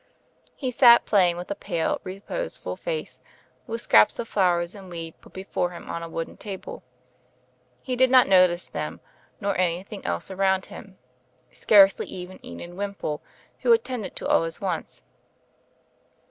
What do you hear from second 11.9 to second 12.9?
even Enid